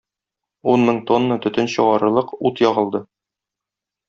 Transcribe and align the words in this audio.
Ун 0.71 0.85
мең 0.87 1.01
тонна 1.11 1.37
төтен 1.43 1.69
чыгарырлык 1.75 2.35
ут 2.51 2.65
ягылды. 2.69 3.03